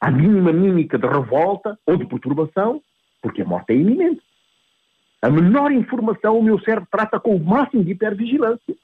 [0.00, 2.82] à mínima mímica de revolta ou de perturbação,
[3.22, 4.22] porque a morte é iminente.
[5.22, 8.76] A menor informação o meu cérebro trata com o máximo de hipervigilância.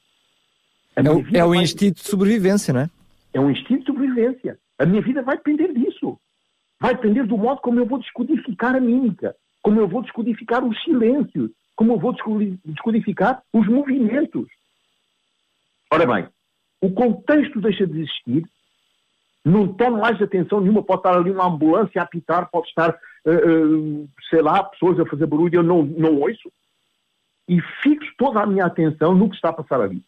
[0.96, 1.58] É o, é o vai...
[1.58, 2.90] instinto de sobrevivência, não é?
[3.34, 4.58] É um instinto de sobrevivência.
[4.78, 6.18] A minha vida vai depender disso.
[6.80, 10.82] Vai depender do modo como eu vou descodificar a mímica, como eu vou descodificar os
[10.82, 12.14] silêncios, como eu vou
[12.64, 14.48] descodificar os movimentos.
[15.90, 16.28] Ora bem,
[16.80, 18.44] o contexto deixa de existir,
[19.44, 22.90] não tome mais atenção nenhuma, pode estar ali uma ambulância a apitar, pode estar,
[23.26, 26.50] uh, uh, sei lá, pessoas a fazer barulho, eu não, não ouço,
[27.48, 30.02] e fixo toda a minha atenção no que está a passar ali.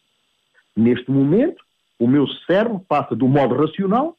[0.75, 1.63] Neste momento,
[1.99, 4.17] o meu cérebro passa do modo racional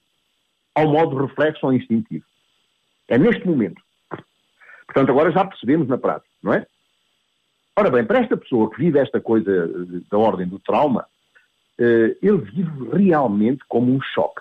[0.74, 2.24] ao modo reflexo ou instintivo.
[3.08, 3.80] É neste momento.
[4.86, 6.66] Portanto, agora já percebemos na prática, não é?
[7.78, 9.68] Ora bem, para esta pessoa que vive esta coisa
[10.10, 11.06] da ordem do trauma,
[11.78, 14.40] eh, ele vive realmente como um choque.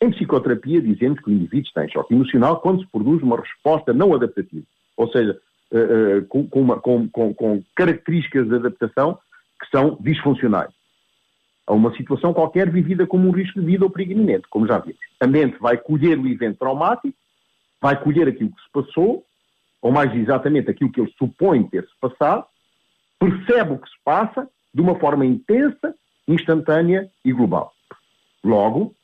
[0.00, 3.92] Em psicoterapia, dizemos que o indivíduo está em choque emocional quando se produz uma resposta
[3.92, 4.64] não adaptativa,
[4.96, 5.38] ou seja,
[5.72, 9.18] eh, eh, com, uma, com, com, com características de adaptação
[9.60, 10.70] que são disfuncionais
[11.66, 14.78] a uma situação qualquer vivida como um risco de vida ou perigo iminente, como já
[14.78, 15.00] vimos.
[15.20, 17.16] A mente vai colher o evento traumático,
[17.80, 19.24] vai colher aquilo que se passou,
[19.80, 22.44] ou mais exatamente aquilo que ele supõe ter-se passado,
[23.18, 25.94] percebe o que se passa de uma forma intensa,
[26.28, 27.72] instantânea e global.
[28.42, 28.94] Logo,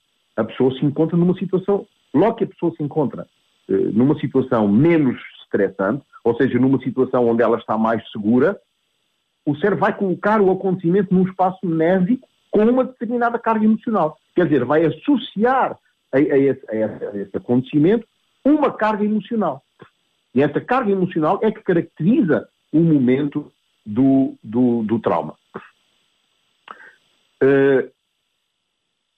[0.40, 3.26] a pessoa se encontra numa situação, logo que a pessoa se encontra
[3.68, 8.58] eh, numa situação menos estressante, ou seja, numa situação onde ela está mais segura,
[9.44, 14.18] o cérebro vai colocar o acontecimento num espaço nésico com uma determinada carga emocional.
[14.34, 15.78] Quer dizer, vai associar
[16.12, 18.06] a, a, esse, a, esse, a esse acontecimento
[18.44, 19.62] uma carga emocional.
[20.34, 23.52] E essa carga emocional é que caracteriza o momento
[23.84, 25.34] do, do, do trauma.
[27.42, 27.90] Uh,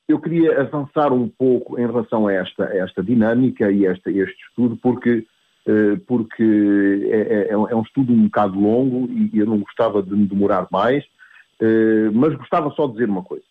[0.09, 4.43] eu queria avançar um pouco em relação a esta, a esta dinâmica e esta, este
[4.49, 5.27] estudo, porque,
[5.67, 10.15] uh, porque é, é, é, um estudo um bocado longo e eu não gostava de
[10.15, 13.45] me demorar mais, uh, mas gostava só de dizer uma coisa.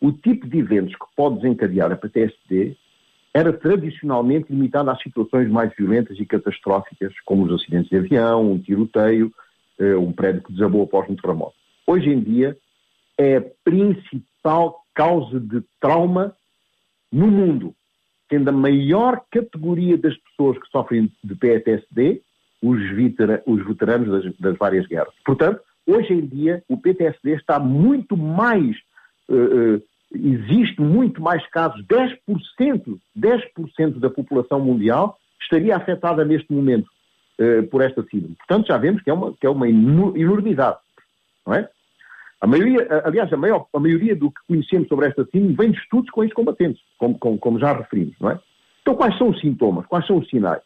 [0.00, 2.76] O tipo de eventos que pode desencadear a PTSD
[3.32, 8.58] era tradicionalmente limitado às situações mais violentas e catastróficas, como os acidentes de avião, um
[8.58, 9.32] tiroteio,
[9.80, 11.56] uh, um prédio que desabou após um terremoto.
[11.84, 12.56] Hoje em dia,
[13.18, 16.34] é a principal causa de trauma
[17.12, 17.74] no mundo,
[18.28, 22.22] sendo a maior categoria das pessoas que sofrem de PTSD
[22.62, 22.80] os,
[23.46, 25.14] os veteranos das, das, várias guerras.
[25.24, 28.76] Portanto, hoje em dia, o PTSD está muito mais
[29.28, 29.82] uh, uh,
[30.14, 36.88] existe muito mais casos, 10%, 10% da população mundial estaria afetada neste momento
[37.40, 38.36] uh, por esta síndrome.
[38.36, 40.78] Portanto, já vemos que é uma, que é uma enormidade,
[41.46, 41.68] não é?
[42.44, 45.78] A maioria, aliás, a, maior, a maioria do que conhecemos sobre esta síndrome vem de
[45.78, 48.38] estudos com esses combatentes, como, como, como já referimos, não é?
[48.82, 49.86] Então, quais são os sintomas?
[49.86, 50.60] Quais são os sinais?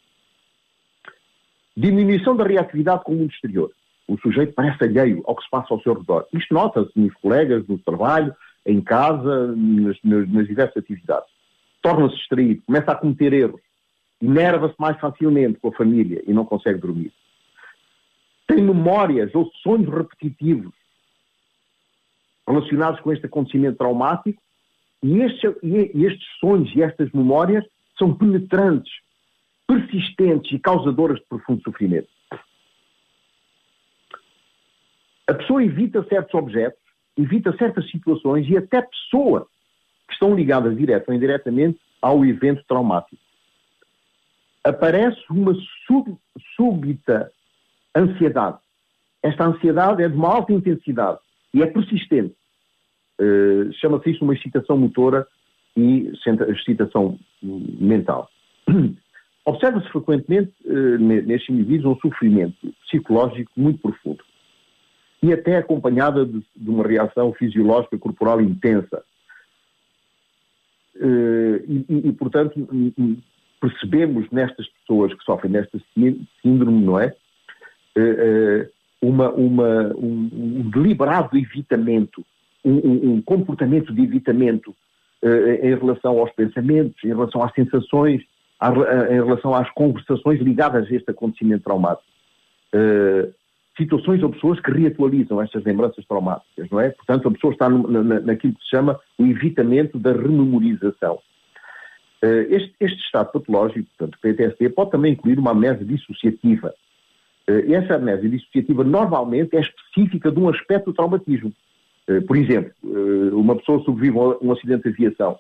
[1.77, 3.71] Diminuição da reatividade com o mundo exterior.
[4.09, 6.27] O sujeito parece alheio ao que se passa ao seu redor.
[6.33, 8.35] Isto nota-se nos colegas, no trabalho,
[8.67, 11.31] em casa, nas, nas diversas atividades.
[11.81, 13.61] Torna-se distraído, começa a cometer erros,
[14.21, 17.13] enerva-se mais facilmente com a família e não consegue dormir.
[18.49, 20.75] Tem memórias ou sonhos repetitivos
[22.49, 24.43] relacionados com este acontecimento traumático
[25.03, 27.65] e estes, e estes sonhos e estas memórias
[27.99, 28.93] são penetrantes,
[29.67, 32.09] persistentes e causadoras de profundo sofrimento.
[35.29, 39.45] A pessoa evita certos objetos evita certas situações e até pessoas
[40.07, 43.21] que estão ligadas direta ou indiretamente ao evento traumático.
[44.63, 45.53] Aparece uma
[46.57, 47.31] súbita
[47.95, 48.59] ansiedade.
[49.23, 51.19] Esta ansiedade é de uma alta intensidade
[51.55, 52.35] e é persistente.
[53.21, 55.27] Uh, Chama-se isto uma excitação motora
[55.77, 56.13] e
[56.51, 58.31] excitação mental.
[59.45, 64.23] Observa-se frequentemente uh, nestes indivíduos um sofrimento psicológico muito profundo
[65.23, 69.03] e até acompanhada de, de uma reação fisiológica corporal intensa.
[71.69, 72.55] e, e, portanto,
[73.61, 75.81] percebemos nestas pessoas que sofrem desta
[76.41, 77.17] síndrome, não é?
[79.01, 82.25] Uma, uma, um, um deliberado evitamento,
[82.65, 84.75] um, um, comportamento de evitamento
[85.23, 88.23] em relação aos pensamentos, em relação às sensações,
[89.11, 92.09] em relação às conversações ligadas a este acontecimento traumático.
[92.75, 93.33] Uh,
[93.77, 96.91] situações ou pessoas que reatualizam estas lembranças traumáticas, não é?
[96.91, 101.21] Portanto, a pessoa está no, na, naquilo que se chama o evitamento da rememorização.
[102.23, 106.75] Uh, este, este, estado patológico, portanto, PTSD, pode também incluir uma amnésia dissociativa.
[107.49, 111.53] Uh, e essa amnésia dissociativa normalmente é específica de um aspecto do traumatismo.
[112.27, 112.73] por exemplo,
[113.33, 115.39] uma pessoa sobrevive a um acidente de aviação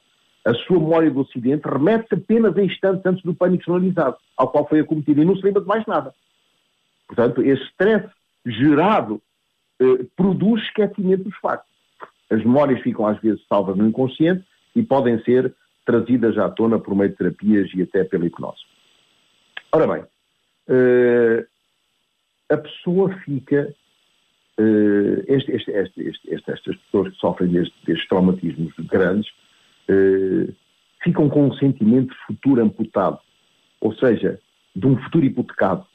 [0.48, 4.66] a sua memória do acidente remete-se apenas a instantes antes do pânico generalizado, ao qual
[4.66, 6.14] foi acometido, e não se lembra de mais nada.
[7.06, 8.08] Portanto, esse stress
[8.46, 9.20] gerado
[9.80, 11.70] eh, produz esquecimento dos factos.
[12.30, 14.44] As memórias ficam às vezes salvas no inconsciente
[14.74, 18.60] e podem ser trazidas à tona por meio de terapias e até pela hipnose.
[19.72, 20.04] Ora bem,
[20.68, 21.46] eh,
[22.48, 23.74] a pessoa fica.
[24.58, 29.30] Eh, este, este, este, estas pessoas que sofrem destes traumatismos grandes
[29.86, 30.52] eh,
[31.02, 33.20] ficam com um sentimento de futuro amputado,
[33.80, 34.40] ou seja,
[34.74, 35.86] de um futuro hipotecado.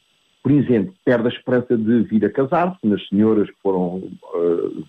[0.42, 4.88] Por exemplo, perde a esperança de vir a casar-se nas senhoras que foram, uh,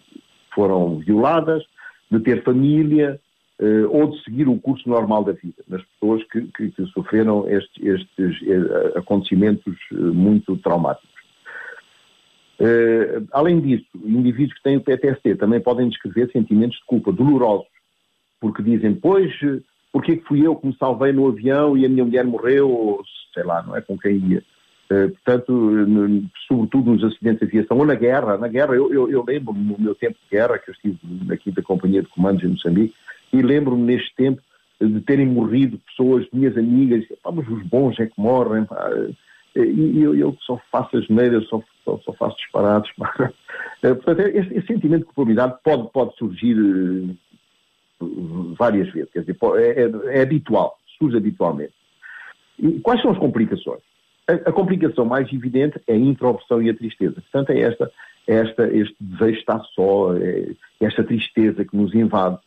[0.53, 1.63] foram violadas,
[2.11, 3.21] de ter família
[3.61, 7.49] uh, ou de seguir o curso normal da vida, nas pessoas que, que, que sofreram
[7.49, 8.37] estes, estes
[8.97, 11.14] acontecimentos muito traumáticos.
[12.61, 17.67] Uh, além disso, indivíduos que têm o PTSD também podem descrever sentimentos de culpa dolorosos
[18.45, 19.33] porque dizem, pois,
[19.91, 23.03] porque que fui eu que me salvei no avião e a minha mulher morreu, ou
[23.33, 24.43] sei lá, não é com quem ia.
[24.91, 25.73] Uh, portanto,
[26.47, 29.79] sobretudo nos acidentes de aviação, ou na guerra, na guerra, eu, eu, eu lembro-me no
[29.79, 32.95] meu tempo de guerra, que eu estive aqui da Companhia de Comandos em Moçambique,
[33.33, 34.43] e lembro-me neste tempo
[34.79, 38.91] de terem morrido pessoas, minhas amigas, mas os bons é que morrem, pá,
[39.57, 42.91] e eu, eu só faço as neiras, só, só, só, faço disparados.
[43.83, 48.05] Eh, portanto, esse, esse, sentimento de culpabilidade pode, pode surgir eh,
[48.59, 51.75] várias vezes, quer dizer, é, é, é habitual, surge habitualmente.
[52.59, 53.83] E quais são as complicações?
[54.27, 57.21] A, a, complicação mais evidente é a introversão e a tristeza.
[57.21, 57.93] Portanto, é esta,
[58.27, 62.39] é esta este desejo de estar só, é esta tristeza que nos invade.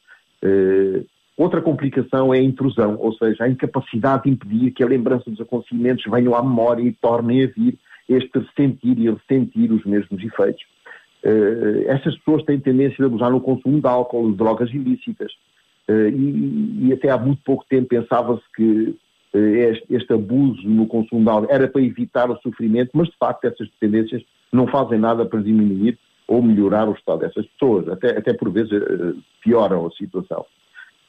[0.44, 1.06] Uh,
[1.38, 5.40] outra complicação é a intrusão, ou seja, a incapacidade de impedir que a lembrança dos
[5.40, 7.78] acontecimentos venham à memória e tornem a vir
[8.10, 10.64] este sentir e ressentir os mesmos efeitos.
[11.24, 15.32] Uh, essas pessoas têm tendência a abusar no consumo de álcool, de drogas ilícitas.
[15.90, 18.96] Uh, e, e, até há muito pouco tempo pensava-se que
[19.34, 23.18] uh, este, este, abuso no consumo de álcool era para evitar o sofrimento, mas de
[23.18, 25.98] facto essas tendências não fazem nada para diminuir
[26.28, 27.88] ou melhorar o estado dessas pessoas.
[27.90, 28.72] Até, até por vezes
[29.42, 30.46] pioram a situação.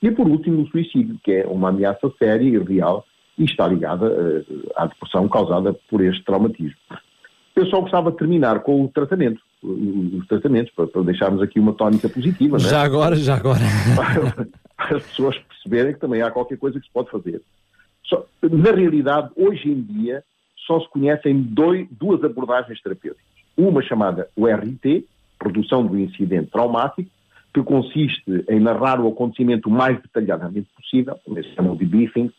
[0.02, 3.04] E por último, o suicídio, que é uma ameaça séria e real
[3.36, 4.44] e está ligada
[4.76, 6.78] à depressão causada por este traumatismo.
[7.54, 12.08] Eu só gostava de terminar com o tratamento os tratamentos, para, deixarmos aqui uma tónica
[12.08, 12.58] positiva.
[12.58, 12.84] Já né?
[12.84, 13.60] agora, já agora.
[14.76, 17.42] Para as pessoas perceberem que também há qualquer coisa que se pode fazer.
[18.04, 20.22] Só, na realidade, hoje em dia,
[20.66, 23.26] só se conhecem dois, duas abordagens terapêuticas.
[23.56, 25.04] Uma chamada o RT,
[25.38, 27.10] Produção do Incidente Traumático,
[27.58, 32.30] que consiste em narrar o acontecimento o mais detalhadamente possível, se chama de debriefing,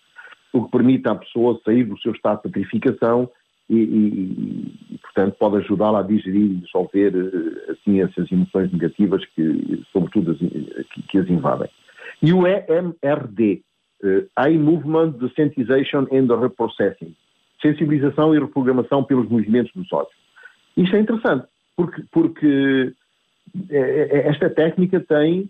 [0.54, 3.30] o que permite à pessoa sair do seu estado de petrificação
[3.70, 9.24] e, e, e portanto, pode ajudá-la a digerir e dissolver eh, assim, essas emoções negativas,
[9.36, 11.70] que, sobretudo, as, que, que as invadem.
[12.22, 13.62] E o EMRD,
[14.04, 17.16] uh, Eye Movement Desensitization and Reprocessing,
[17.62, 20.12] sensibilização e reprogramação pelos movimentos dos olhos.
[20.76, 22.94] Isto é interessante, porque, porque eh,
[23.70, 25.50] esta técnica tem,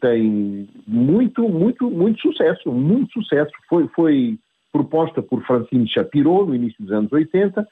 [0.00, 3.52] tem muito, muito, muito sucesso, muito sucesso.
[3.68, 4.38] Foi, foi
[4.74, 7.66] proposta por Francine Chapirot no início dos anos 80, uh,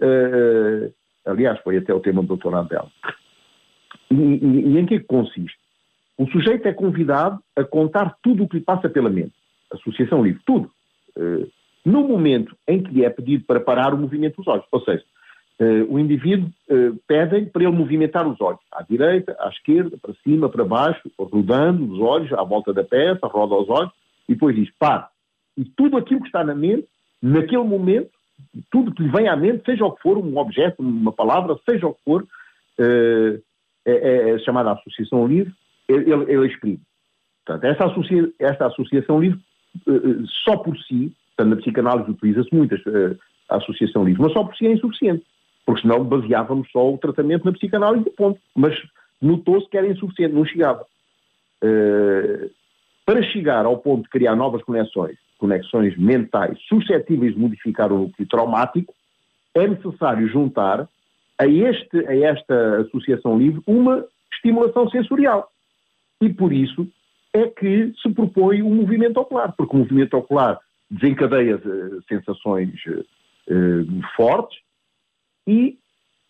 [0.00, 0.90] eh,
[1.24, 2.88] aliás, foi até o tema do doutorado dela.
[4.08, 5.58] E, e, e, em que consiste?
[6.16, 9.34] O sujeito é convidado a contar tudo o que lhe passa pela mente.
[9.72, 10.70] Associação livre, tudo.
[11.84, 14.64] No momento em que lhe é pedido para parar o movimento dos olhos.
[14.70, 15.02] Ou seja,
[15.60, 20.14] uh, o indivíduo uh, pede para ele movimentar os olhos, à direita, à esquerda, para
[20.22, 23.92] cima, para baixo, rodando os olhos, à volta da peça, roda os olhos,
[24.28, 25.04] e depois diz, pare,
[25.56, 26.86] e tudo aquilo que está na mente,
[27.22, 28.10] naquele momento,
[28.70, 31.86] tudo que lhe vem à mente, seja o que for, um objeto, uma palavra, seja
[31.86, 33.42] o que for, uh,
[33.84, 35.52] é, é, chamada associação livre,
[35.88, 36.80] ele, ele exprime.
[37.44, 39.38] Portanto, esta, associa, esta associação livre,
[40.44, 42.74] só por si, portanto, na psicanálise utiliza-se muito
[43.48, 45.24] a associação livre, mas só por si é insuficiente,
[45.66, 48.40] porque senão baseávamos só o tratamento na psicanálise, ponto.
[48.54, 48.80] Mas
[49.20, 50.86] notou-se que era insuficiente, não chegava.
[51.62, 52.48] Uh,
[53.04, 58.28] para chegar ao ponto de criar novas conexões, conexões mentais suscetíveis de modificar o núcleo
[58.28, 58.94] traumático,
[59.54, 60.88] é necessário juntar
[61.38, 65.50] a, este, a esta associação livre uma estimulação sensorial.
[66.20, 66.86] E por isso
[67.32, 70.58] é que se propõe o movimento ocular, porque o movimento ocular
[70.90, 74.65] desencadeia uh, sensações uh, fortes
[75.46, 75.78] e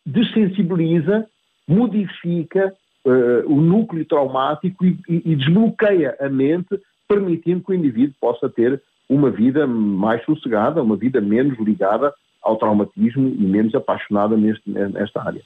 [0.05, 1.27] desensibiliza,
[1.67, 2.73] modifica
[3.05, 8.49] uh, o núcleo traumático e, e, e desbloqueia a mente, permitindo que o indivíduo possa
[8.49, 12.12] ter uma vida mais sossegada, uma vida menos ligada
[12.43, 15.43] ao traumatismo e menos apaixonada neste, nesta área.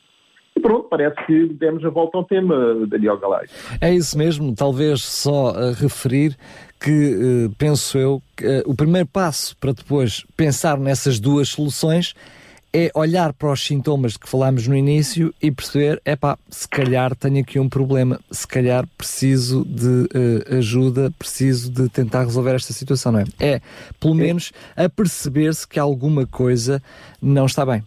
[0.56, 3.46] E pronto, parece que demos a volta ao tema, Daniel Galay.
[3.80, 6.36] É isso mesmo, talvez só uh, referir
[6.78, 12.14] que, uh, penso eu, que, o primeiro passo para depois pensar nessas duas soluções
[12.72, 16.68] é olhar para os sintomas de que falámos no início e perceber, é pá, se
[16.68, 22.54] calhar tenho aqui um problema, se calhar preciso de uh, ajuda, preciso de tentar resolver
[22.54, 23.24] esta situação, não é?
[23.40, 23.60] É,
[23.98, 26.80] pelo menos, a perceber-se que alguma coisa
[27.20, 27.82] não está bem.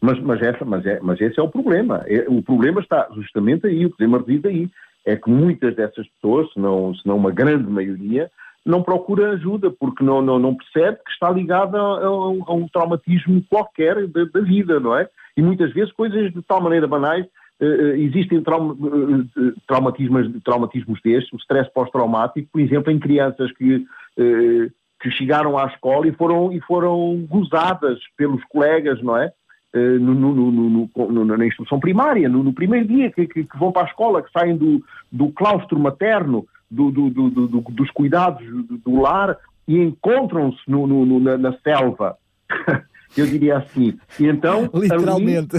[0.00, 2.02] Mas, mas, essa, mas, é, mas esse é o problema.
[2.06, 4.70] É, o problema está justamente aí, o problema reside aí.
[5.04, 8.30] É que muitas dessas pessoas, se não, se não uma grande maioria,
[8.66, 12.06] não procura ajuda, porque não, não, não percebe que está ligada a, a,
[12.48, 15.08] a um traumatismo qualquer da, da, vida, não é?
[15.36, 17.24] E muitas vezes coisas de tal maneira banais,
[17.60, 23.76] uh, existem trauma, uh, traumatismos, traumatismos destes, o stress pós-traumático, por exemplo, em crianças que,
[23.76, 29.32] uh, que chegaram à escola e foram, e foram gozadas pelos colegas, não é?
[29.74, 33.90] No, no, no, na instrução primária, no, primeiro dia que, que, que, vão para a
[33.90, 38.44] escola, que saem do, do claustro materno, do, do, do, dos cuidados
[38.84, 39.36] do lar
[39.66, 42.16] e encontram-se no, no, na, na, selva.
[43.16, 43.98] Eu diria assim.
[44.20, 44.68] E então.
[44.74, 45.56] Literalmente.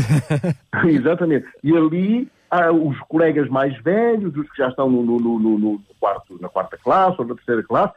[0.71, 1.47] Ali, exatamente.
[1.63, 6.37] E ali há os colegas mais velhos, os que já estão no, no, no, quarto,
[6.39, 7.93] na quarta classe ou na terceira classe,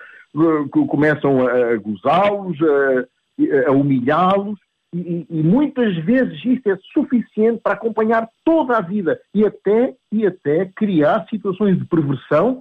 [0.73, 4.59] que começam a, a gozá-los, a, a humilhá-los.
[4.93, 10.27] E, e, muitas vezes isso é suficiente para acompanhar toda a vida e até, e
[10.27, 12.61] até criar situações de perversão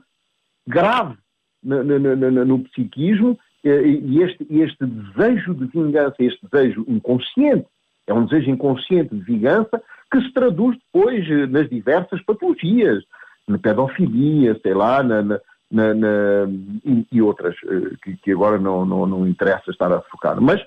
[0.70, 1.18] grave
[1.64, 7.66] no, no, no, no psiquismo eh, e este, este desejo de vingança, este desejo inconsciente,
[8.08, 13.04] é um desejo inconsciente de vingança que se traduz depois eh, nas diversas patologias,
[13.48, 15.40] na pedofilia, sei lá, na, na,
[15.72, 16.48] na,
[16.86, 20.40] e, e, outras eh, que, que, agora não, não, não interessa estar a focar.
[20.40, 20.62] Mas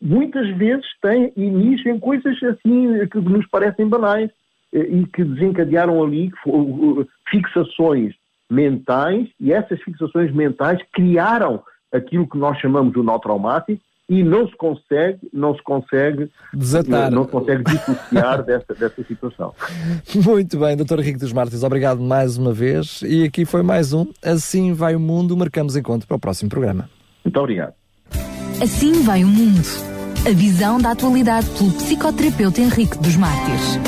[0.00, 4.30] muitas vezes tem início em coisas assim que nos parecem banais
[4.72, 6.30] e que desencadearam ali
[7.28, 8.14] fixações
[8.50, 14.46] mentais e essas fixações mentais criaram aquilo que nós chamamos de nó traumático e não
[14.48, 19.52] se consegue, não se consegue desatar, não, não se consegue dissociar dessa, dessa situação.
[20.14, 21.00] Muito bem, Dr.
[21.00, 25.00] Henrique dos Martins, obrigado mais uma vez e aqui foi mais um Assim vai o
[25.00, 26.88] mundo, marcamos encontro para o próximo programa.
[27.24, 27.74] Muito obrigado.
[28.62, 29.60] Assim vai o mundo.
[30.26, 33.78] A visão da atualidade pelo psicoterapeuta Henrique dos Mártires.